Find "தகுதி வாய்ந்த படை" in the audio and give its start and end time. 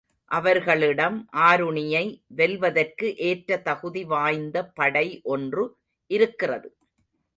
3.59-5.07